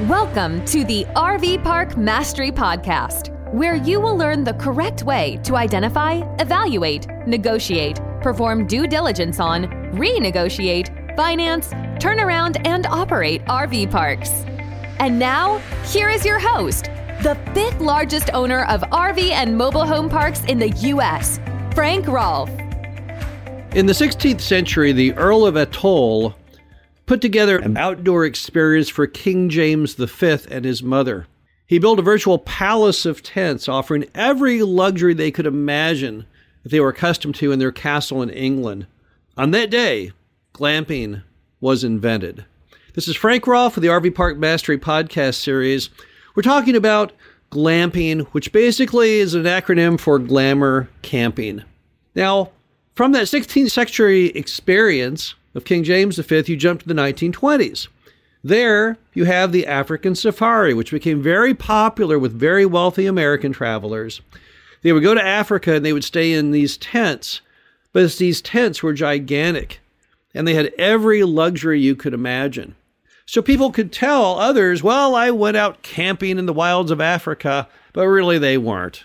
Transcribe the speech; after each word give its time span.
Welcome 0.00 0.64
to 0.64 0.82
the 0.82 1.04
RV 1.14 1.62
Park 1.62 1.96
Mastery 1.96 2.50
Podcast, 2.50 3.30
where 3.54 3.76
you 3.76 4.00
will 4.00 4.16
learn 4.16 4.42
the 4.42 4.54
correct 4.54 5.04
way 5.04 5.38
to 5.44 5.54
identify, 5.54 6.20
evaluate, 6.40 7.06
negotiate, 7.28 8.00
perform 8.20 8.66
due 8.66 8.88
diligence 8.88 9.38
on, 9.38 9.66
renegotiate, 9.92 11.16
finance, 11.16 11.70
turn 12.02 12.18
around, 12.18 12.66
and 12.66 12.86
operate 12.86 13.44
RV 13.44 13.88
parks. 13.92 14.30
And 14.98 15.16
now, 15.16 15.58
here 15.84 16.08
is 16.08 16.24
your 16.24 16.40
host, 16.40 16.86
the 17.22 17.38
fifth 17.54 17.80
largest 17.80 18.30
owner 18.34 18.64
of 18.64 18.80
RV 18.80 19.30
and 19.30 19.56
mobile 19.56 19.86
home 19.86 20.08
parks 20.08 20.42
in 20.46 20.58
the 20.58 20.70
U.S., 20.70 21.38
Frank 21.72 22.08
Rolfe. 22.08 22.50
In 23.76 23.86
the 23.86 23.92
16th 23.92 24.40
century, 24.40 24.90
the 24.90 25.12
Earl 25.12 25.46
of 25.46 25.54
Atholl 25.54 26.34
put 27.06 27.20
together 27.20 27.58
an 27.58 27.76
outdoor 27.76 28.24
experience 28.24 28.88
for 28.88 29.06
King 29.06 29.48
James 29.48 29.94
V 29.94 30.36
and 30.50 30.64
his 30.64 30.82
mother. 30.82 31.26
He 31.66 31.78
built 31.78 31.98
a 31.98 32.02
virtual 32.02 32.38
palace 32.38 33.06
of 33.06 33.22
tents 33.22 33.68
offering 33.68 34.06
every 34.14 34.62
luxury 34.62 35.14
they 35.14 35.30
could 35.30 35.46
imagine 35.46 36.26
that 36.62 36.70
they 36.70 36.80
were 36.80 36.90
accustomed 36.90 37.34
to 37.36 37.52
in 37.52 37.58
their 37.58 37.72
castle 37.72 38.22
in 38.22 38.30
England. 38.30 38.86
On 39.36 39.50
that 39.52 39.70
day, 39.70 40.12
glamping 40.54 41.22
was 41.60 41.84
invented. 41.84 42.44
This 42.94 43.08
is 43.08 43.16
Frank 43.16 43.46
Rolfe 43.46 43.74
for 43.74 43.80
the 43.80 43.88
RV 43.88 44.14
Park 44.14 44.38
Mastery 44.38 44.78
podcast 44.78 45.34
series. 45.34 45.90
We're 46.34 46.42
talking 46.42 46.76
about 46.76 47.12
glamping, 47.50 48.26
which 48.28 48.52
basically 48.52 49.18
is 49.18 49.34
an 49.34 49.44
acronym 49.44 49.98
for 49.98 50.18
glamour 50.18 50.88
camping. 51.02 51.62
Now, 52.14 52.50
from 52.94 53.12
that 53.12 53.24
16th 53.24 53.70
century 53.70 54.26
experience, 54.26 55.34
of 55.54 55.64
King 55.64 55.84
James 55.84 56.18
V, 56.18 56.44
you 56.46 56.56
jump 56.56 56.82
to 56.82 56.88
the 56.88 56.94
1920s. 56.94 57.88
There, 58.42 58.98
you 59.14 59.24
have 59.24 59.52
the 59.52 59.66
African 59.66 60.14
safari, 60.14 60.74
which 60.74 60.90
became 60.90 61.22
very 61.22 61.54
popular 61.54 62.18
with 62.18 62.38
very 62.38 62.66
wealthy 62.66 63.06
American 63.06 63.52
travelers. 63.52 64.20
They 64.82 64.92
would 64.92 65.02
go 65.02 65.14
to 65.14 65.24
Africa 65.24 65.74
and 65.74 65.84
they 65.84 65.94
would 65.94 66.04
stay 66.04 66.32
in 66.32 66.50
these 66.50 66.76
tents, 66.76 67.40
but 67.92 68.12
these 68.12 68.42
tents 68.42 68.82
were 68.82 68.92
gigantic 68.92 69.80
and 70.34 70.46
they 70.46 70.54
had 70.54 70.74
every 70.76 71.22
luxury 71.22 71.80
you 71.80 71.96
could 71.96 72.12
imagine. 72.12 72.74
So 73.24 73.40
people 73.40 73.72
could 73.72 73.92
tell 73.92 74.38
others, 74.38 74.82
well, 74.82 75.14
I 75.14 75.30
went 75.30 75.56
out 75.56 75.82
camping 75.82 76.38
in 76.38 76.46
the 76.46 76.52
wilds 76.52 76.90
of 76.90 77.00
Africa, 77.00 77.68
but 77.94 78.06
really 78.06 78.38
they 78.38 78.58
weren't. 78.58 79.04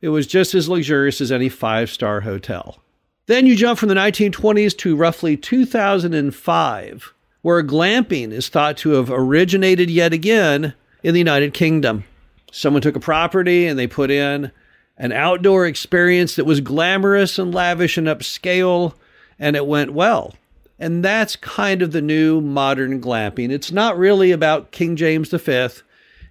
It 0.00 0.08
was 0.08 0.26
just 0.26 0.54
as 0.54 0.68
luxurious 0.68 1.20
as 1.20 1.30
any 1.30 1.48
five 1.48 1.90
star 1.90 2.22
hotel. 2.22 2.82
Then 3.26 3.46
you 3.46 3.54
jump 3.54 3.78
from 3.78 3.88
the 3.88 3.94
1920s 3.94 4.76
to 4.78 4.96
roughly 4.96 5.36
2005, 5.36 7.14
where 7.42 7.62
glamping 7.62 8.32
is 8.32 8.48
thought 8.48 8.76
to 8.78 8.90
have 8.90 9.10
originated 9.10 9.90
yet 9.90 10.12
again 10.12 10.74
in 11.02 11.14
the 11.14 11.20
United 11.20 11.54
Kingdom. 11.54 12.04
Someone 12.50 12.82
took 12.82 12.96
a 12.96 13.00
property 13.00 13.66
and 13.66 13.78
they 13.78 13.86
put 13.86 14.10
in 14.10 14.50
an 14.96 15.12
outdoor 15.12 15.66
experience 15.66 16.36
that 16.36 16.44
was 16.44 16.60
glamorous 16.60 17.38
and 17.38 17.54
lavish 17.54 17.96
and 17.96 18.06
upscale, 18.06 18.94
and 19.38 19.56
it 19.56 19.66
went 19.66 19.92
well. 19.92 20.34
And 20.78 21.04
that's 21.04 21.36
kind 21.36 21.82
of 21.82 21.92
the 21.92 22.02
new 22.02 22.40
modern 22.40 23.00
glamping. 23.00 23.50
It's 23.50 23.70
not 23.70 23.96
really 23.96 24.30
about 24.30 24.72
King 24.72 24.96
James 24.96 25.30
V. 25.30 25.68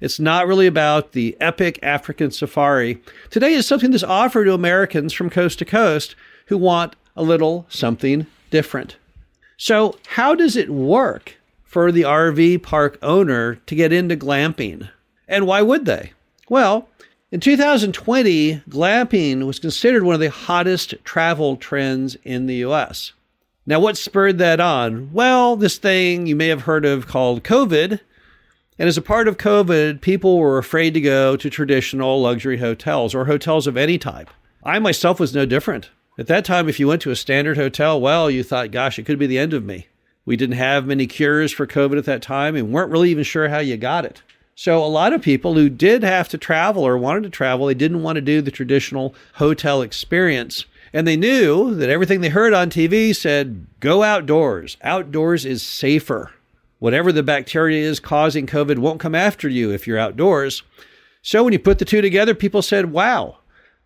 It's 0.02 0.20
not 0.20 0.48
really 0.48 0.68
about 0.68 1.12
the 1.12 1.36
epic 1.40 1.80
African 1.84 2.32
safari. 2.32 3.02
Today 3.30 3.54
is 3.54 3.68
something 3.68 3.92
that's 3.92 4.04
offered 4.04 4.46
to 4.46 4.54
Americans 4.54 5.14
from 5.14 5.30
coast 5.30 5.60
to 5.60 5.66
coast 5.66 6.16
who 6.50 6.58
want 6.58 6.96
a 7.16 7.24
little 7.24 7.66
something 7.70 8.26
different. 8.50 8.98
So, 9.58 9.98
how 10.08 10.36
does 10.36 10.56
it 10.56 10.70
work 10.70 11.38
for 11.64 11.92
the 11.92 12.02
RV 12.02 12.64
park 12.64 12.98
owner 13.02 13.56
to 13.56 13.76
get 13.76 13.94
into 13.94 14.18
glamping? 14.18 14.90
And 15.28 15.46
why 15.46 15.62
would 15.62 15.86
they? 15.86 16.14
Well, 16.50 16.90
in 17.32 17.40
2020, 17.40 18.64
glamping 18.68 19.46
was 19.46 19.60
considered 19.60 20.04
one 20.04 20.16
of 20.16 20.22
the 20.22 20.32
hottest 20.32 20.96
travel 21.04 21.56
trends 21.56 22.18
in 22.24 22.48
the 22.48 22.56
US. 22.66 23.14
Now, 23.68 23.80
what 23.80 23.98
spurred 23.98 24.40
that 24.40 24.60
on? 24.60 25.14
Well, 25.14 25.56
this 25.56 25.78
thing 25.78 26.26
you 26.26 26.36
may 26.36 26.48
have 26.48 26.64
heard 26.64 26.86
of 26.86 27.06
called 27.06 27.44
COVID. 27.44 28.00
And 28.80 28.88
as 28.88 28.98
a 28.98 29.04
part 29.04 29.28
of 29.28 29.38
COVID, 29.38 30.02
people 30.02 30.40
were 30.40 30.58
afraid 30.58 30.96
to 30.96 31.02
go 31.02 31.36
to 31.36 31.50
traditional 31.50 32.20
luxury 32.20 32.58
hotels 32.58 33.14
or 33.14 33.26
hotels 33.26 33.68
of 33.68 33.78
any 33.78 34.00
type. 34.00 34.30
I 34.64 34.80
myself 34.80 35.20
was 35.20 35.36
no 35.36 35.46
different. 35.46 35.92
At 36.20 36.28
that 36.28 36.44
time, 36.44 36.68
if 36.68 36.82
you 36.82 36.88
went 36.90 37.02
to 37.04 37.12
a 37.12 37.16
standard 37.16 37.56
hotel, 37.56 38.00
well, 38.00 38.30
you 38.30 38.44
thought, 38.44 38.72
gosh, 38.72 39.00
it 39.00 39.06
could 39.06 39.18
be 39.18 39.26
the 39.26 39.40
end 39.40 39.54
of 39.54 39.64
me. 39.64 39.88
We 40.26 40.36
didn't 40.36 40.58
have 40.58 40.86
many 40.86 41.08
cures 41.08 41.54
for 41.54 41.66
COVID 41.66 41.98
at 41.98 42.04
that 42.04 42.22
time 42.22 42.58
and 42.58 42.74
weren't 42.74 42.92
really 42.92 43.10
even 43.10 43.24
sure 43.24 43.48
how 43.48 43.60
you 43.60 43.78
got 43.78 44.04
it. 44.04 44.22
So, 44.54 44.84
a 44.84 44.88
lot 44.88 45.14
of 45.14 45.22
people 45.22 45.54
who 45.54 45.70
did 45.70 46.04
have 46.04 46.28
to 46.28 46.38
travel 46.38 46.86
or 46.86 46.98
wanted 46.98 47.24
to 47.24 47.30
travel, 47.30 47.68
they 47.68 47.74
didn't 47.74 48.04
want 48.04 48.18
to 48.18 48.22
do 48.22 48.42
the 48.42 48.52
traditional 48.52 49.16
hotel 49.36 49.82
experience. 49.82 50.66
And 50.92 51.08
they 51.08 51.16
knew 51.16 51.74
that 51.76 51.90
everything 51.90 52.20
they 52.20 52.28
heard 52.28 52.52
on 52.52 52.70
TV 52.70 53.16
said, 53.16 53.66
go 53.80 54.04
outdoors. 54.04 54.76
Outdoors 54.82 55.46
is 55.46 55.64
safer. 55.64 56.34
Whatever 56.80 57.14
the 57.14 57.24
bacteria 57.24 57.90
is 57.90 58.02
causing 58.02 58.46
COVID 58.46 58.80
won't 58.80 59.00
come 59.00 59.16
after 59.16 59.48
you 59.48 59.72
if 59.72 59.88
you're 59.88 59.98
outdoors. 59.98 60.64
So, 61.22 61.46
when 61.46 61.54
you 61.54 61.60
put 61.60 61.80
the 61.80 61.86
two 61.86 62.02
together, 62.02 62.36
people 62.36 62.62
said, 62.62 62.92
wow, 62.92 63.38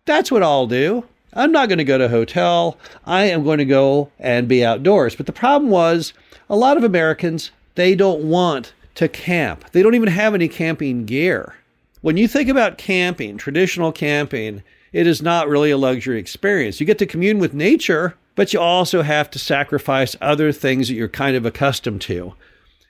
that's 0.04 0.32
what 0.32 0.42
I'll 0.42 0.66
do. 0.66 1.04
I'm 1.34 1.52
not 1.52 1.68
going 1.68 1.78
to 1.78 1.84
go 1.84 1.98
to 1.98 2.04
a 2.04 2.08
hotel. 2.08 2.78
I 3.04 3.24
am 3.24 3.44
going 3.44 3.58
to 3.58 3.64
go 3.64 4.10
and 4.18 4.48
be 4.48 4.64
outdoors. 4.64 5.16
But 5.16 5.26
the 5.26 5.32
problem 5.32 5.70
was 5.70 6.12
a 6.48 6.56
lot 6.56 6.76
of 6.76 6.84
Americans, 6.84 7.50
they 7.74 7.94
don't 7.94 8.24
want 8.24 8.72
to 8.94 9.08
camp. 9.08 9.70
They 9.72 9.82
don't 9.82 9.94
even 9.94 10.08
have 10.08 10.34
any 10.34 10.48
camping 10.48 11.04
gear. 11.04 11.56
When 12.00 12.16
you 12.16 12.28
think 12.28 12.48
about 12.48 12.78
camping, 12.78 13.36
traditional 13.36 13.90
camping, 13.90 14.62
it 14.92 15.06
is 15.06 15.22
not 15.22 15.48
really 15.48 15.70
a 15.70 15.76
luxury 15.76 16.20
experience. 16.20 16.78
You 16.78 16.86
get 16.86 16.98
to 16.98 17.06
commune 17.06 17.38
with 17.38 17.54
nature, 17.54 18.14
but 18.36 18.52
you 18.52 18.60
also 18.60 19.02
have 19.02 19.30
to 19.32 19.38
sacrifice 19.38 20.14
other 20.20 20.52
things 20.52 20.88
that 20.88 20.94
you're 20.94 21.08
kind 21.08 21.36
of 21.36 21.44
accustomed 21.44 22.00
to. 22.02 22.34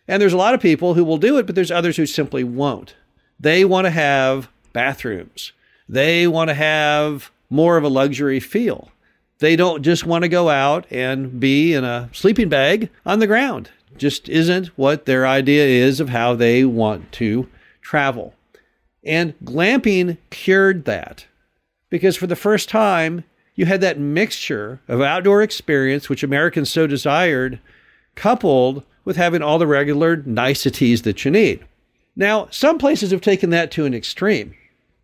And 0.06 0.21
there's 0.21 0.34
a 0.34 0.38
lot 0.38 0.53
of 0.53 0.61
people 0.61 0.94
who 0.94 1.05
will 1.05 1.16
do 1.16 1.38
it, 1.38 1.47
but 1.47 1.55
there's 1.55 1.71
others 1.71 1.97
who 1.97 2.05
simply 2.05 2.44
won't. 2.44 2.94
They 3.41 3.65
want 3.65 3.87
to 3.87 3.91
have 3.91 4.49
bathrooms. 4.72 5.53
They 5.88 6.26
want 6.26 6.49
to 6.49 6.55
have 6.55 7.31
more 7.54 7.76
of 7.76 7.84
a 7.84 7.88
luxury 7.88 8.41
feel. 8.41 8.91
They 9.38 9.56
don't 9.56 9.82
just 9.82 10.04
want 10.04 10.22
to 10.22 10.28
go 10.28 10.48
out 10.48 10.87
and 10.91 11.38
be 11.38 11.72
in 11.72 11.84
a 11.84 12.10
sleeping 12.12 12.48
bag 12.48 12.91
on 13.06 13.20
the 13.20 13.26
ground. 13.26 13.70
Just 13.97 14.28
isn't 14.28 14.66
what 14.76 15.06
their 15.06 15.26
idea 15.26 15.64
is 15.64 16.00
of 16.00 16.09
how 16.09 16.34
they 16.34 16.64
want 16.64 17.12
to 17.12 17.48
travel. 17.81 18.34
And 19.04 19.38
glamping 19.44 20.19
cured 20.31 20.84
that 20.87 21.26
because 21.91 22.16
for 22.16 22.26
the 22.26 22.37
first 22.37 22.69
time, 22.69 23.25
you 23.54 23.66
had 23.66 23.81
that 23.82 24.00
mixture 24.00 24.81
of 24.88 25.00
outdoor 25.00 25.43
experience, 25.43 26.09
which 26.09 26.25
Americans 26.25 26.70
so 26.70 26.87
desired, 26.88 27.60
coupled 28.16 28.82
with 29.04 29.16
having 29.16 29.43
all 29.43 29.59
the 29.59 29.66
regular 29.66 30.16
niceties 30.16 31.03
that 31.03 31.25
you 31.25 31.31
need. 31.31 31.64
Now, 32.16 32.48
some 32.50 32.78
places 32.78 33.10
have 33.12 33.20
taken 33.20 33.50
that 33.50 33.70
to 33.72 33.84
an 33.84 33.94
extreme. 33.94 34.54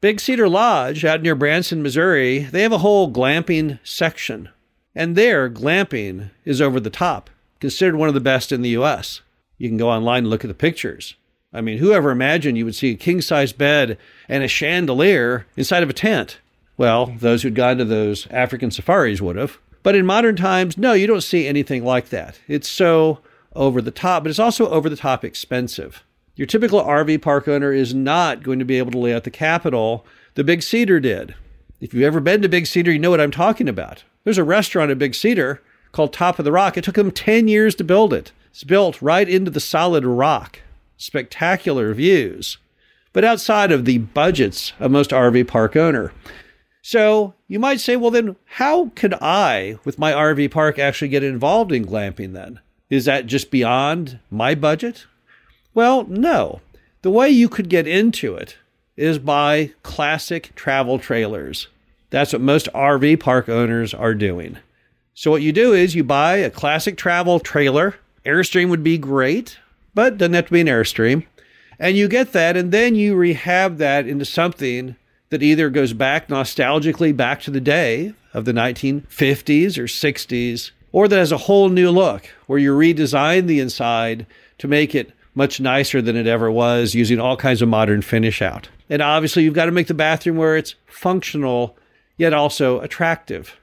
Big 0.00 0.18
Cedar 0.18 0.48
Lodge 0.48 1.04
out 1.04 1.20
near 1.20 1.34
Branson, 1.34 1.82
Missouri, 1.82 2.38
they 2.38 2.62
have 2.62 2.72
a 2.72 2.78
whole 2.78 3.12
glamping 3.12 3.78
section. 3.84 4.48
And 4.94 5.14
there, 5.14 5.50
glamping 5.50 6.30
is 6.46 6.58
over 6.58 6.80
the 6.80 6.88
top, 6.88 7.28
considered 7.60 7.96
one 7.96 8.08
of 8.08 8.14
the 8.14 8.20
best 8.20 8.50
in 8.50 8.62
the 8.62 8.70
US. 8.70 9.20
You 9.58 9.68
can 9.68 9.76
go 9.76 9.90
online 9.90 10.24
and 10.24 10.30
look 10.30 10.42
at 10.42 10.48
the 10.48 10.54
pictures. 10.54 11.16
I 11.52 11.60
mean, 11.60 11.76
whoever 11.76 12.10
imagined 12.10 12.56
you 12.56 12.64
would 12.64 12.74
see 12.74 12.92
a 12.92 12.96
king 12.96 13.20
size 13.20 13.52
bed 13.52 13.98
and 14.26 14.42
a 14.42 14.48
chandelier 14.48 15.46
inside 15.54 15.82
of 15.82 15.90
a 15.90 15.94
tent? 15.94 16.38
Well, 16.78 17.14
those 17.18 17.42
who'd 17.42 17.54
gone 17.54 17.76
to 17.76 17.84
those 17.84 18.26
African 18.28 18.70
safaris 18.70 19.20
would 19.20 19.36
have. 19.36 19.58
But 19.82 19.96
in 19.96 20.06
modern 20.06 20.36
times, 20.36 20.78
no, 20.78 20.94
you 20.94 21.06
don't 21.06 21.20
see 21.20 21.46
anything 21.46 21.84
like 21.84 22.08
that. 22.08 22.40
It's 22.48 22.70
so 22.70 23.18
over 23.54 23.82
the 23.82 23.90
top, 23.90 24.22
but 24.22 24.30
it's 24.30 24.38
also 24.38 24.66
over 24.70 24.88
the 24.88 24.96
top 24.96 25.26
expensive. 25.26 26.04
Your 26.36 26.46
typical 26.46 26.82
RV 26.82 27.22
park 27.22 27.48
owner 27.48 27.72
is 27.72 27.94
not 27.94 28.42
going 28.42 28.58
to 28.58 28.64
be 28.64 28.78
able 28.78 28.92
to 28.92 28.98
lay 28.98 29.14
out 29.14 29.24
the 29.24 29.30
capital 29.30 30.06
the 30.34 30.44
Big 30.44 30.62
Cedar 30.62 31.00
did. 31.00 31.34
If 31.80 31.92
you've 31.92 32.04
ever 32.04 32.20
been 32.20 32.40
to 32.42 32.48
Big 32.48 32.66
Cedar, 32.66 32.92
you 32.92 32.98
know 32.98 33.10
what 33.10 33.20
I'm 33.20 33.30
talking 33.30 33.68
about. 33.68 34.04
There's 34.24 34.38
a 34.38 34.44
restaurant 34.44 34.90
at 34.90 34.98
Big 34.98 35.14
Cedar 35.14 35.60
called 35.92 36.12
Top 36.12 36.38
of 36.38 36.44
the 36.44 36.52
Rock. 36.52 36.76
It 36.76 36.84
took 36.84 36.94
them 36.94 37.10
10 37.10 37.48
years 37.48 37.74
to 37.76 37.84
build 37.84 38.12
it. 38.12 38.32
It's 38.50 38.64
built 38.64 39.02
right 39.02 39.28
into 39.28 39.50
the 39.50 39.60
solid 39.60 40.04
rock. 40.04 40.60
Spectacular 40.96 41.92
views. 41.94 42.58
But 43.12 43.24
outside 43.24 43.72
of 43.72 43.84
the 43.84 43.98
budgets 43.98 44.72
of 44.78 44.90
most 44.90 45.10
RV 45.10 45.48
park 45.48 45.74
owner. 45.74 46.12
So 46.82 47.34
you 47.48 47.58
might 47.58 47.80
say, 47.80 47.96
well, 47.96 48.10
then 48.10 48.36
how 48.44 48.90
could 48.94 49.14
I, 49.14 49.78
with 49.84 49.98
my 49.98 50.12
RV 50.12 50.50
park, 50.50 50.78
actually 50.78 51.08
get 51.08 51.24
involved 51.24 51.72
in 51.72 51.84
glamping 51.84 52.32
then? 52.32 52.60
Is 52.88 53.04
that 53.06 53.26
just 53.26 53.50
beyond 53.50 54.20
my 54.30 54.54
budget? 54.54 55.06
Well, 55.74 56.04
no. 56.08 56.60
The 57.02 57.10
way 57.10 57.30
you 57.30 57.48
could 57.48 57.68
get 57.68 57.86
into 57.86 58.34
it 58.34 58.56
is 58.96 59.18
by 59.18 59.72
classic 59.82 60.54
travel 60.54 60.98
trailers. 60.98 61.68
That's 62.10 62.32
what 62.32 62.42
most 62.42 62.68
RV 62.74 63.20
park 63.20 63.48
owners 63.48 63.94
are 63.94 64.14
doing. 64.14 64.58
So, 65.14 65.30
what 65.30 65.42
you 65.42 65.52
do 65.52 65.72
is 65.72 65.94
you 65.94 66.04
buy 66.04 66.36
a 66.36 66.50
classic 66.50 66.96
travel 66.96 67.40
trailer. 67.40 67.96
Airstream 68.26 68.68
would 68.68 68.82
be 68.82 68.98
great, 68.98 69.58
but 69.94 70.18
doesn't 70.18 70.34
have 70.34 70.46
to 70.46 70.52
be 70.52 70.60
an 70.60 70.66
Airstream. 70.66 71.26
And 71.78 71.96
you 71.96 72.08
get 72.08 72.32
that, 72.32 72.56
and 72.56 72.72
then 72.72 72.94
you 72.94 73.14
rehab 73.14 73.78
that 73.78 74.06
into 74.06 74.24
something 74.24 74.96
that 75.30 75.42
either 75.42 75.70
goes 75.70 75.92
back 75.92 76.28
nostalgically 76.28 77.16
back 77.16 77.40
to 77.42 77.50
the 77.50 77.60
day 77.60 78.12
of 78.34 78.44
the 78.44 78.52
1950s 78.52 79.78
or 79.78 79.84
60s, 79.84 80.70
or 80.92 81.08
that 81.08 81.16
has 81.16 81.32
a 81.32 81.38
whole 81.38 81.68
new 81.68 81.90
look 81.90 82.26
where 82.46 82.58
you 82.58 82.76
redesign 82.76 83.46
the 83.46 83.60
inside 83.60 84.26
to 84.58 84.68
make 84.68 84.94
it 84.94 85.12
much 85.34 85.60
nicer 85.60 86.02
than 86.02 86.16
it 86.16 86.26
ever 86.26 86.50
was 86.50 86.94
using 86.94 87.20
all 87.20 87.36
kinds 87.36 87.62
of 87.62 87.68
modern 87.68 88.02
finish 88.02 88.42
out. 88.42 88.68
And 88.88 89.00
obviously, 89.00 89.44
you've 89.44 89.54
got 89.54 89.66
to 89.66 89.72
make 89.72 89.86
the 89.86 89.94
bathroom 89.94 90.36
where 90.36 90.56
it's 90.56 90.74
functional 90.86 91.76
yet 92.16 92.34
also 92.34 92.80
attractive. 92.80 93.56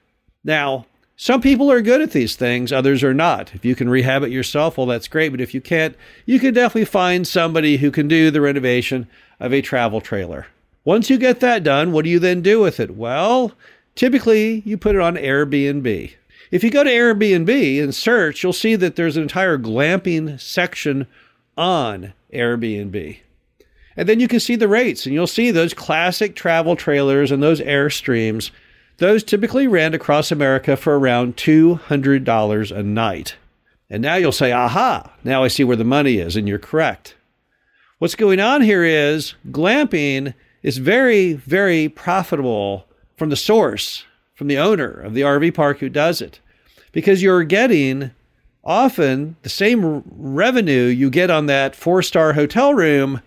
Now, 0.44 0.86
some 1.16 1.42
people 1.42 1.72
are 1.72 1.82
good 1.82 2.02
at 2.02 2.12
these 2.12 2.36
things, 2.36 2.72
others 2.72 3.04
are 3.04 3.14
not. 3.14 3.54
If 3.56 3.66
you 3.66 3.76
can 3.76 3.90
rehab 3.90 4.24
it 4.24 4.32
yourself, 4.32 4.78
well, 4.78 4.86
that's 4.86 5.08
great. 5.08 5.30
But 5.30 5.42
if 5.42 5.54
you 5.54 5.62
can't, 5.62 5.96
you 6.26 6.40
can 6.40 6.54
definitely 6.54 6.86
find 6.86 7.28
somebody 7.28 7.78
who 7.78 7.92
can 7.92 8.08
do 8.08 8.32
the 8.32 8.42
renovation 8.42 9.08
of 9.40 9.52
a 9.52 9.62
travel 9.62 10.00
trailer. 10.00 10.48
Once 10.86 11.10
you 11.10 11.18
get 11.18 11.40
that 11.40 11.64
done, 11.64 11.92
what 11.92 12.06
do 12.06 12.10
you 12.10 12.20
then 12.20 12.42
do 12.42 12.60
with 12.60 12.80
it? 12.80 12.96
Well, 12.96 13.52
typically 13.96 14.62
you 14.64 14.78
put 14.78 14.96
it 14.96 15.02
on 15.02 15.16
Airbnb. 15.16 16.14
If 16.50 16.64
you 16.64 16.70
go 16.70 16.84
to 16.84 16.90
Airbnb 16.90 17.84
and 17.84 17.94
search, 17.94 18.42
you'll 18.42 18.54
see 18.54 18.76
that 18.76 18.96
there's 18.96 19.18
an 19.18 19.24
entire 19.24 19.58
glamping 19.58 20.40
section 20.40 21.08
on 21.58 22.14
Airbnb. 22.34 23.20
And 23.96 24.08
then 24.08 24.20
you 24.20 24.28
can 24.28 24.40
see 24.40 24.56
the 24.56 24.68
rates, 24.68 25.06
and 25.06 25.16
you'll 25.16 25.26
see 25.26 25.50
those 25.50 25.74
classic 25.74 26.36
travel 26.36 26.76
trailers 26.76 27.32
and 27.32 27.42
those 27.42 27.60
Airstreams. 27.62 28.52
Those 28.98 29.24
typically 29.24 29.68
ran 29.68 29.94
across 29.94 30.32
America 30.32 30.78
for 30.78 31.00
around 31.00 31.36
$200 31.36 32.72
a 32.78 32.84
night. 32.84 33.36
And 33.90 34.04
now 34.04 34.16
you'll 34.16 34.32
say, 34.32 34.52
aha, 34.52 35.14
now 35.24 35.44
I 35.44 35.48
see 35.48 35.64
where 35.64 35.76
the 35.76 35.84
money 35.84 36.18
is, 36.18 36.36
and 36.36 36.48
you're 36.48 36.60
correct. 36.60 37.16
What's 38.00 38.16
going 38.16 38.40
on 38.40 38.62
here 38.62 38.84
is 38.84 39.34
glamping 39.50 40.36
is 40.62 40.78
very, 40.78 41.34
very 41.34 41.90
profitable 41.90 42.86
from 43.16 43.30
the 43.30 43.36
source, 43.36 44.04
from 44.36 44.48
the 44.48 44.60
owner 44.60 44.92
of 44.92 45.16
the 45.16 45.22
RV 45.22 45.56
park 45.56 45.80
who 45.80 45.90
does 45.90 46.22
it, 46.22 46.40
because 46.92 47.24
you're 47.24 47.44
getting 47.44 48.12
often 48.68 49.38
the 49.42 49.50
same 49.50 50.04
revenue 50.06 50.84
you 50.84 51.10
get 51.10 51.32
on 51.32 51.48
that 51.48 51.76
four 51.76 52.04
star 52.04 52.34
hotel 52.34 52.76
room. 52.76 53.22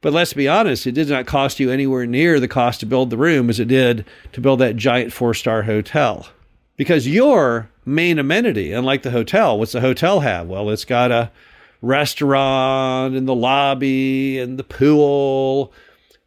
But 0.00 0.12
let's 0.12 0.32
be 0.32 0.48
honest, 0.48 0.86
it 0.86 0.92
did 0.92 1.08
not 1.08 1.26
cost 1.26 1.60
you 1.60 1.70
anywhere 1.70 2.06
near 2.06 2.38
the 2.38 2.48
cost 2.48 2.80
to 2.80 2.86
build 2.86 3.10
the 3.10 3.16
room 3.16 3.50
as 3.50 3.58
it 3.58 3.68
did 3.68 4.04
to 4.32 4.40
build 4.40 4.60
that 4.60 4.76
giant 4.76 5.12
four 5.12 5.34
star 5.34 5.62
hotel. 5.62 6.28
Because 6.76 7.08
your 7.08 7.70
main 7.84 8.18
amenity, 8.18 8.72
unlike 8.72 9.02
the 9.02 9.10
hotel, 9.10 9.58
what's 9.58 9.72
the 9.72 9.80
hotel 9.80 10.20
have? 10.20 10.48
Well, 10.48 10.70
it's 10.70 10.84
got 10.84 11.10
a 11.10 11.30
restaurant 11.82 13.14
and 13.14 13.28
the 13.28 13.34
lobby 13.34 14.38
and 14.38 14.58
the 14.58 14.64
pool 14.64 15.72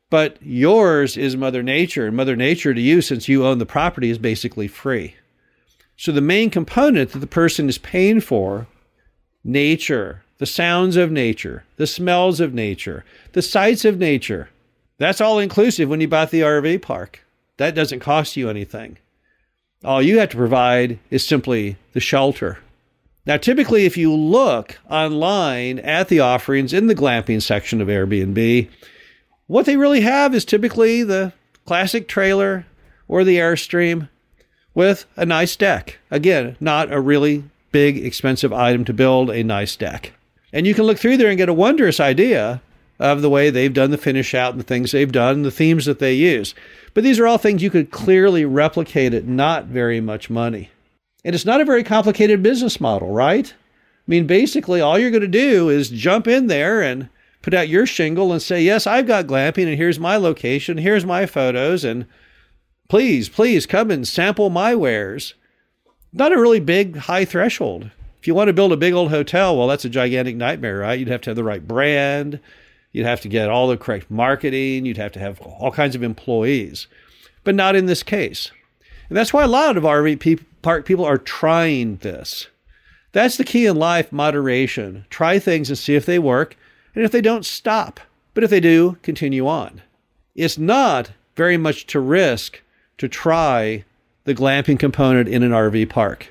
but 0.09 0.37
yours 0.41 1.17
is 1.17 1.35
Mother 1.35 1.61
Nature, 1.61 2.07
and 2.07 2.15
Mother 2.15 2.35
Nature 2.35 2.73
to 2.73 2.79
you, 2.79 3.01
since 3.01 3.27
you 3.27 3.45
own 3.45 3.57
the 3.57 3.65
property, 3.65 4.09
is 4.09 4.17
basically 4.17 4.67
free. 4.67 5.15
So 5.97 6.11
the 6.11 6.21
main 6.21 6.49
component 6.49 7.11
that 7.11 7.19
the 7.19 7.27
person 7.27 7.67
is 7.67 7.77
paying 7.77 8.21
for 8.21 8.67
nature, 9.43 10.23
the 10.37 10.45
sounds 10.45 10.95
of 10.95 11.11
nature, 11.11 11.65
the 11.75 11.87
smells 11.87 12.39
of 12.39 12.53
nature, 12.53 13.03
the 13.33 13.41
sights 13.41 13.83
of 13.83 13.97
nature 13.97 14.49
that's 14.97 15.21
all 15.21 15.39
inclusive 15.39 15.89
when 15.89 16.01
you 16.01 16.07
bought 16.07 16.31
the 16.31 16.41
RV 16.41 16.81
park. 16.81 17.23
That 17.57 17.75
doesn't 17.75 17.99
cost 17.99 18.35
you 18.35 18.49
anything. 18.49 18.97
All 19.83 20.01
you 20.01 20.19
have 20.19 20.29
to 20.29 20.37
provide 20.37 20.99
is 21.11 21.25
simply 21.25 21.77
the 21.93 21.99
shelter. 21.99 22.59
Now, 23.25 23.37
typically, 23.37 23.85
if 23.85 23.97
you 23.97 24.13
look 24.13 24.79
online 24.89 25.79
at 25.79 26.07
the 26.07 26.19
offerings 26.19 26.73
in 26.73 26.87
the 26.87 26.95
glamping 26.95 27.41
section 27.41 27.81
of 27.81 27.89
Airbnb, 27.89 28.69
what 29.47 29.65
they 29.65 29.77
really 29.77 30.01
have 30.01 30.33
is 30.33 30.45
typically 30.45 31.03
the 31.03 31.33
classic 31.65 32.07
trailer 32.07 32.65
or 33.07 33.23
the 33.23 33.37
Airstream 33.37 34.09
with 34.77 35.07
a 35.15 35.25
nice 35.25 35.55
deck. 35.55 35.97
Again, 36.11 36.55
not 36.59 36.93
a 36.93 37.01
really 37.01 37.43
big, 37.71 37.97
expensive 37.97 38.53
item 38.53 38.85
to 38.85 38.93
build 38.93 39.31
a 39.31 39.43
nice 39.43 39.75
deck. 39.75 40.13
And 40.53 40.67
you 40.67 40.75
can 40.75 40.83
look 40.83 40.99
through 40.99 41.17
there 41.17 41.29
and 41.29 41.37
get 41.37 41.49
a 41.49 41.53
wondrous 41.53 41.99
idea 41.99 42.61
of 42.99 43.23
the 43.23 43.29
way 43.29 43.49
they've 43.49 43.73
done 43.73 43.89
the 43.89 43.97
finish 43.97 44.35
out 44.35 44.51
and 44.51 44.59
the 44.59 44.63
things 44.63 44.91
they've 44.91 45.11
done, 45.11 45.41
the 45.41 45.49
themes 45.49 45.85
that 45.85 45.97
they 45.97 46.13
use. 46.13 46.53
But 46.93 47.03
these 47.03 47.17
are 47.17 47.25
all 47.25 47.39
things 47.39 47.63
you 47.63 47.71
could 47.71 47.89
clearly 47.89 48.45
replicate 48.45 49.15
at 49.15 49.25
not 49.25 49.65
very 49.65 49.99
much 49.99 50.29
money. 50.29 50.69
And 51.25 51.33
it's 51.33 51.45
not 51.45 51.59
a 51.59 51.65
very 51.65 51.83
complicated 51.83 52.43
business 52.43 52.79
model, 52.79 53.09
right? 53.09 53.51
I 53.51 54.05
mean, 54.05 54.27
basically, 54.27 54.79
all 54.79 54.99
you're 54.99 55.09
going 55.09 55.21
to 55.21 55.27
do 55.27 55.69
is 55.69 55.89
jump 55.89 56.27
in 56.27 56.45
there 56.47 56.83
and 56.83 57.09
put 57.41 57.55
out 57.55 57.67
your 57.67 57.87
shingle 57.87 58.31
and 58.31 58.43
say, 58.43 58.61
Yes, 58.61 58.85
I've 58.85 59.07
got 59.07 59.25
glamping, 59.25 59.65
and 59.65 59.75
here's 59.75 59.99
my 59.99 60.17
location, 60.17 60.77
here's 60.77 61.03
my 61.03 61.25
photos, 61.25 61.83
and 61.83 62.05
please, 62.87 63.29
please 63.29 63.65
come 63.65 63.91
and 63.91 64.07
sample 64.07 64.49
my 64.49 64.75
wares. 64.75 65.33
Not 66.13 66.31
a 66.31 66.39
really 66.39 66.59
big, 66.59 66.97
high 66.97 67.25
threshold. 67.25 67.91
If 68.19 68.27
you 68.27 68.33
want 68.33 68.47
to 68.47 68.53
build 68.53 68.71
a 68.71 68.77
big 68.77 68.93
old 68.93 69.11
hotel, 69.11 69.57
well, 69.57 69.67
that's 69.67 69.85
a 69.85 69.89
gigantic 69.89 70.35
nightmare, 70.35 70.79
right? 70.79 70.97
You'd 70.97 71.07
have 71.07 71.21
to 71.21 71.29
have 71.29 71.35
the 71.35 71.43
right 71.43 71.65
brand, 71.65 72.39
you'd 72.91 73.05
have 73.05 73.21
to 73.21 73.29
get 73.29 73.49
all 73.49 73.67
the 73.67 73.77
correct 73.77 74.09
marketing, 74.09 74.85
you'd 74.85 74.97
have 74.97 75.11
to 75.13 75.19
have 75.19 75.39
all 75.41 75.71
kinds 75.71 75.95
of 75.95 76.03
employees, 76.03 76.87
but 77.43 77.55
not 77.55 77.75
in 77.75 77.85
this 77.85 78.03
case. 78.03 78.51
And 79.09 79.17
that's 79.17 79.31
why 79.31 79.43
a 79.43 79.47
lot 79.47 79.77
of 79.77 79.83
RV 79.83 80.43
park 80.61 80.85
people 80.85 81.05
are 81.05 81.17
trying 81.17 81.97
this. 81.97 82.47
That's 83.13 83.37
the 83.37 83.43
key 83.43 83.65
in 83.65 83.77
life 83.77 84.11
moderation. 84.11 85.05
Try 85.09 85.39
things 85.39 85.69
and 85.69 85.77
see 85.77 85.95
if 85.95 86.05
they 86.05 86.19
work. 86.19 86.57
And 86.93 87.03
if 87.05 87.11
they 87.11 87.21
don't, 87.21 87.45
stop. 87.45 87.99
But 88.33 88.43
if 88.43 88.49
they 88.49 88.59
do, 88.59 88.97
continue 89.01 89.47
on. 89.47 89.81
It's 90.35 90.57
not 90.57 91.11
very 91.35 91.57
much 91.57 91.87
to 91.87 91.99
risk 91.99 92.61
to 92.97 93.07
try 93.07 93.83
the 94.23 94.35
glamping 94.35 94.79
component 94.79 95.29
in 95.29 95.43
an 95.43 95.51
RV 95.51 95.89
park. 95.89 96.27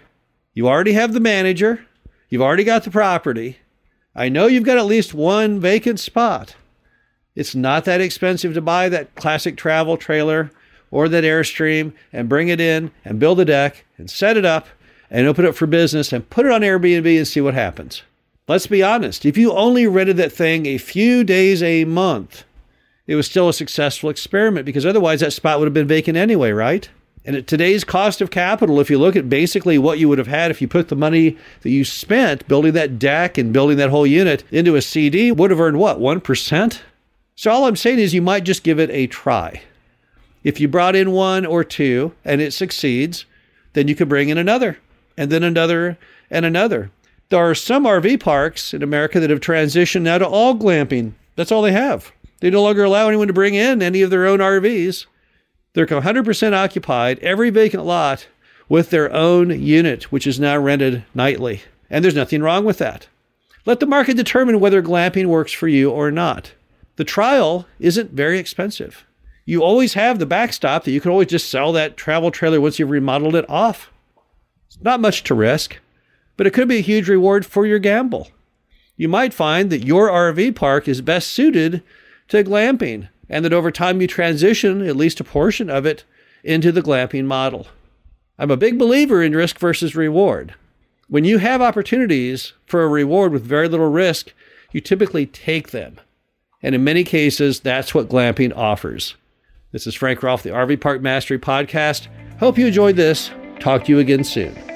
You 0.55 0.69
already 0.69 0.93
have 0.93 1.13
the 1.13 1.21
manager, 1.21 1.87
you've 2.29 2.43
already 2.43 2.65
got 2.65 2.85
the 2.85 2.91
property. 2.91 3.59
I 4.15 4.31
know 4.31 4.47
you've 4.47 4.65
got 4.65 4.79
at 4.79 4.87
least 4.87 5.13
one 5.13 5.61
vacant 5.61 6.01
spot. 6.01 6.57
It's 7.35 7.55
not 7.55 7.85
that 7.85 8.01
expensive 8.01 8.55
to 8.55 8.63
buy 8.63 8.89
that 8.89 9.15
classic 9.15 9.59
travel 9.59 9.99
trailer 9.99 10.51
or 10.91 11.09
that 11.11 11.25
Airstream 11.25 11.93
and 12.13 12.29
bring 12.29 12.49
it 12.49 12.61
in 12.61 12.91
and 13.05 13.21
build 13.21 13.39
a 13.41 13.45
deck 13.45 13.85
and 13.99 14.11
set 14.11 14.39
it 14.39 14.47
up 14.47 14.69
and 15.11 15.27
open 15.27 15.45
it 15.45 15.49
up 15.49 15.55
for 15.55 15.67
business 15.67 16.15
and 16.15 16.29
put 16.31 16.47
it 16.47 16.53
on 16.53 16.63
Airbnb 16.63 17.17
and 17.17 17.29
see 17.29 17.43
what 17.43 17.53
happens. 17.53 18.03
Let's 18.49 18.67
be 18.67 18.83
honest, 18.83 19.27
if 19.27 19.37
you 19.37 19.53
only 19.53 19.87
rented 19.87 20.17
that 20.17 20.33
thing 20.33 20.65
a 20.65 20.79
few 20.79 21.23
days 21.23 21.63
a 21.63 21.85
month, 21.85 22.45
it 23.07 23.15
was 23.15 23.27
still 23.27 23.49
a 23.49 23.55
successful 23.55 24.11
experiment 24.11 24.67
because 24.67 24.85
otherwise 24.87 25.21
that 25.21 25.33
spot 25.33 25.59
would 25.59 25.67
have 25.67 25.75
been 25.75 25.87
vacant 25.87 26.17
anyway, 26.17 26.51
right? 26.51 26.89
And 27.25 27.35
at 27.35 27.49
today's 27.49 27.83
cost 27.83 28.21
of 28.21 28.31
capital, 28.31 28.79
if 28.79 28.89
you 28.89 28.99
look 28.99 29.17
at 29.17 29.29
basically 29.29 29.79
what 29.79 29.99
you 29.99 30.09
would 30.09 30.19
have 30.19 30.29
had 30.29 30.53
if 30.53 30.63
you 30.63 30.69
put 30.69 30.89
the 30.89 30.97
money 30.97 31.37
that 31.63 31.71
you 31.71 31.85
spent 31.85 32.47
building 32.47 32.73
that 32.75 33.01
deck 33.01 33.37
and 33.37 33.53
building 33.53 33.79
that 33.79 33.91
whole 33.91 34.07
unit 34.07 34.45
into 34.53 34.77
a 34.77 34.83
CD, 34.83 35.33
would 35.33 35.51
have 35.51 35.61
earned 35.61 35.79
what, 35.79 35.99
1%? 35.99 36.81
So 37.35 37.51
all 37.51 37.67
I'm 37.67 37.77
saying 37.77 37.99
is 37.99 38.15
you 38.15 38.23
might 38.23 38.45
just 38.45 38.63
give 38.63 38.79
it 38.79 38.91
a 38.91 39.09
try. 39.09 39.61
If 40.45 40.61
you 40.61 40.69
brought 40.69 40.95
in 40.95 41.11
one 41.11 41.45
or 41.45 41.65
two 41.65 42.13
and 42.25 42.41
it 42.41 42.53
succeeds, 42.53 43.27
then 43.73 43.89
you 43.89 43.97
could 43.97 44.09
bring 44.09 44.29
in 44.29 44.39
another 44.39 44.79
and 45.17 45.31
then 45.31 45.43
another 45.43 45.99
and 46.31 46.47
another. 46.47 46.93
There 47.29 47.41
are 47.41 47.57
some 47.57 47.85
RV 47.85 48.21
parks 48.21 48.73
in 48.73 48.85
America 48.85 49.19
that 49.19 49.31
have 49.31 49.41
transitioned 49.41 50.03
now 50.03 50.19
to 50.19 50.27
all 50.27 50.55
glamping. 50.55 51.15
That's 51.35 51.51
all 51.51 51.63
they 51.63 51.73
have. 51.73 52.13
They 52.41 52.51
no 52.51 52.63
longer 52.63 52.85
allow 52.85 53.09
anyone 53.09 53.29
to 53.29 53.33
bring 53.33 53.55
in 53.55 53.83
any 53.83 54.03
of 54.03 54.11
their 54.11 54.27
own 54.27 54.41
RVs. 54.41 55.07
They're 55.73 55.87
100% 55.87 56.53
occupied, 56.53 57.19
every 57.21 57.51
vacant 57.51 57.85
lot, 57.85 58.27
with 58.69 58.91
their 58.91 59.13
own 59.13 59.51
unit, 59.63 60.11
which 60.13 60.27
is 60.27 60.41
now 60.41 60.59
rented 60.59 61.05
nightly. 61.15 61.63
And 61.91 62.05
there's 62.05 62.15
nothing 62.15 62.43
wrong 62.43 62.65
with 62.65 62.79
that. 62.79 63.09
Let 63.65 63.81
the 63.81 63.87
market 63.87 64.17
determine 64.17 64.61
whether 64.61 64.83
glamping 64.83 65.27
works 65.27 65.53
for 65.53 65.69
you 65.69 65.91
or 65.91 66.11
not. 66.11 66.53
The 66.97 67.05
trial 67.05 67.67
isn't 67.79 68.13
very 68.13 68.39
expensive. 68.39 69.05
You 69.45 69.63
always 69.63 69.95
have 69.95 70.19
the 70.19 70.27
backstop 70.27 70.85
that 70.85 70.93
you 70.93 71.01
can 71.01 71.11
always 71.11 71.29
just 71.29 71.49
sell 71.49 71.73
that 71.73 71.97
travel 71.97 72.31
trailer 72.31 72.61
once 72.61 72.79
you've 72.79 72.91
remodeled 72.91 73.37
it 73.37 73.49
off. 73.49 73.91
It's 74.67 74.81
not 74.83 75.01
much 75.01 75.23
to 75.25 75.35
risk 75.35 75.79
but 76.37 76.47
it 76.47 76.53
could 76.53 76.69
be 76.69 76.79
a 76.79 76.83
huge 76.83 77.09
reward 77.09 77.47
for 77.47 77.67
your 77.67 77.79
gamble. 77.79 78.29
You 78.97 79.09
might 79.09 79.35
find 79.35 79.71
that 79.71 79.85
your 79.85 80.09
RV 80.09 80.55
park 80.55 80.89
is 80.89 81.01
best 81.01 81.29
suited 81.29 81.83
to 82.29 82.45
glamping, 82.45 83.09
and 83.29 83.45
that 83.45 83.53
over 83.53 83.71
time 83.71 84.01
you 84.01 84.07
transition 84.07 84.87
at 84.87 84.97
least 84.97 85.21
a 85.21 85.25
portion 85.25 85.71
of 85.71 85.87
it 85.87 86.05
into 86.45 86.73
the 86.73 86.83
glamping 86.83 87.25
model. 87.25 87.67
I'm 88.39 88.51
a 88.51 88.57
big 88.57 88.79
believer 88.79 89.23
in 89.23 89.35
risk 89.35 89.59
versus 89.59 89.97
reward. 89.97 90.55
When 91.09 91.25
you 91.25 91.39
have 91.39 91.63
opportunities 91.63 92.53
for 92.67 92.83
a 92.83 92.89
reward 92.89 93.33
with 93.33 93.45
very 93.45 93.69
little 93.69 93.91
risk, 93.91 94.33
you 94.73 94.81
typically 94.81 95.27
take 95.27 95.71
them. 95.71 96.01
And 96.63 96.75
in 96.75 96.85
many 96.85 97.05
cases, 97.05 97.61
that's 97.61 97.95
what 97.95 98.09
glamping 98.09 98.55
offers. 98.57 99.15
This 99.73 99.87
is 99.87 99.95
Frank 99.95 100.23
Rolfe, 100.23 100.43
the 100.43 100.51
RV 100.51 100.81
Park 100.81 101.03
Mastery 101.03 101.39
Podcast. 101.39 102.09
Hope 102.39 102.59
you 102.59 102.67
enjoyed 102.67 102.97
this. 102.97 103.31
Talk 103.61 103.85
to 103.85 103.93
you 103.93 103.99
again 103.99 104.25
soon. 104.25 104.76